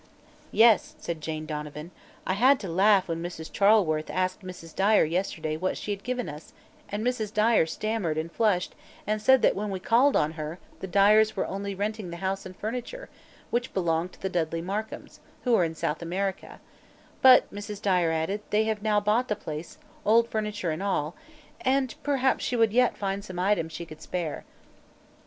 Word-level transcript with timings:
"Yes," 0.51 0.95
said 0.97 1.21
Jane 1.21 1.45
Donovan, 1.45 1.91
"I 2.25 2.33
had 2.33 2.59
to 2.61 2.67
laugh 2.67 3.07
when 3.07 3.21
Mrs. 3.21 3.51
Charleworth 3.51 4.09
asked 4.09 4.39
Mrs. 4.41 4.75
Dyer 4.75 5.03
yesterday 5.05 5.55
what 5.55 5.77
she 5.77 5.91
had 5.91 6.03
given 6.03 6.27
us, 6.27 6.53
and 6.89 7.05
Mrs. 7.05 7.31
Dyer 7.31 7.67
stammered 7.67 8.17
and 8.17 8.31
flushed 8.31 8.73
and 9.05 9.21
said 9.21 9.43
that 9.43 9.55
when 9.55 9.69
we 9.69 9.79
called 9.79 10.15
on 10.15 10.31
her 10.31 10.57
the 10.79 10.87
Dyers 10.87 11.35
were 11.35 11.45
only 11.45 11.75
renting 11.75 12.09
the 12.09 12.17
house 12.17 12.47
and 12.47 12.55
furniture, 12.57 13.09
which 13.51 13.75
belonged 13.75 14.13
to 14.13 14.19
the 14.23 14.27
Dudley 14.29 14.59
Markhams, 14.63 15.19
who 15.43 15.53
are 15.53 15.63
in 15.63 15.75
South 15.75 16.01
America; 16.01 16.59
but, 17.21 17.53
Mrs. 17.53 17.79
Dyer 17.79 18.09
added, 18.09 18.41
they 18.49 18.63
have 18.63 18.81
now 18.81 18.99
bought 18.99 19.27
the 19.27 19.35
place 19.35 19.77
old 20.03 20.27
furniture 20.27 20.71
and 20.71 20.81
all 20.81 21.13
and 21.63 21.93
perhaps 22.01 22.43
she 22.43 22.55
would 22.55 22.73
yet 22.73 22.97
find 22.97 23.23
some 23.23 23.37
items 23.37 23.71
she 23.71 23.85
can 23.85 23.99
spare." 23.99 24.45